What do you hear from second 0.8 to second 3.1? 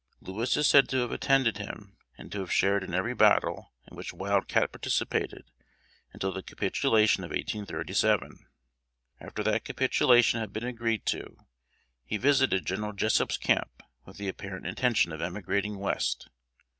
to have attended him, and to have shared in